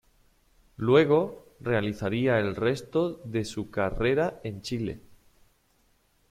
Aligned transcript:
Luego, 0.77 1.45
realizaría 1.59 2.39
el 2.39 2.55
resto 2.55 3.17
de 3.23 3.45
su 3.45 3.69
carrera 3.69 4.39
en 4.43 4.63
Chile. 4.63 4.99